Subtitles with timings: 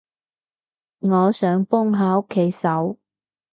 [0.97, 2.97] 我想幫下屋企手